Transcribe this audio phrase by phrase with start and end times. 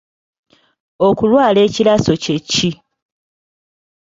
[1.07, 2.69] Okulwala ekiraso kye ki?